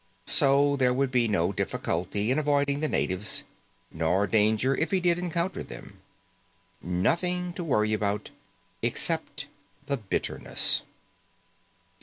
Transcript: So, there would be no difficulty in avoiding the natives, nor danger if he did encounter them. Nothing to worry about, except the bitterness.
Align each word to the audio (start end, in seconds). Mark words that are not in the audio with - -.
So, 0.25 0.75
there 0.77 0.95
would 0.95 1.11
be 1.11 1.27
no 1.27 1.51
difficulty 1.51 2.31
in 2.31 2.39
avoiding 2.39 2.79
the 2.79 2.87
natives, 2.89 3.43
nor 3.91 4.25
danger 4.25 4.73
if 4.75 4.89
he 4.89 4.99
did 4.99 5.19
encounter 5.19 5.61
them. 5.61 5.99
Nothing 6.81 7.53
to 7.53 7.63
worry 7.63 7.93
about, 7.93 8.31
except 8.81 9.45
the 9.85 9.97
bitterness. 9.97 10.81